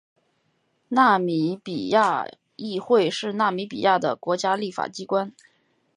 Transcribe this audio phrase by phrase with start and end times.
[0.87, 5.31] 纳米比亚议会是纳米比亚的国家立法机关。